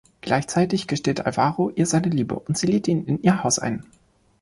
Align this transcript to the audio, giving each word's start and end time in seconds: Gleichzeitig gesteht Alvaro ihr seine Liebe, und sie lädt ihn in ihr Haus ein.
Gleichzeitig 0.21 0.87
gesteht 0.87 1.27
Alvaro 1.27 1.69
ihr 1.69 1.85
seine 1.85 2.07
Liebe, 2.09 2.39
und 2.39 2.57
sie 2.57 2.65
lädt 2.65 2.87
ihn 2.87 3.05
in 3.05 3.21
ihr 3.21 3.43
Haus 3.43 3.59
ein. 3.59 3.85